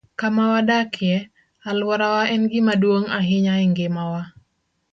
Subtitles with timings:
[0.15, 1.29] Kama wadakie,
[1.63, 4.21] alworawa en gima duong' ahinya e ngimawa.